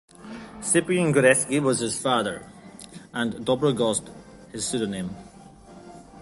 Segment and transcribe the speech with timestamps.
[0.63, 2.49] Cyprian Godebski was his father,
[3.13, 4.11] and Dobrogost
[4.51, 5.15] his pseudonym.